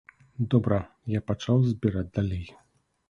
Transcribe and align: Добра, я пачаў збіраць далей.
Добра, 0.53 0.79
я 1.17 1.21
пачаў 1.33 1.61
збіраць 1.73 2.11
далей. 2.17 2.45